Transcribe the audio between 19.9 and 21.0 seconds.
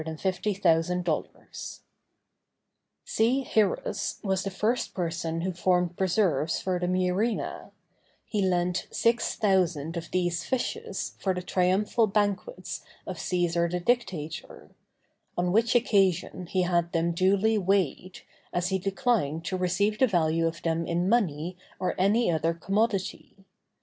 the value of them